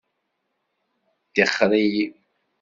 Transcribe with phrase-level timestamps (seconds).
[1.33, 2.05] Tixxeṛ-iyi!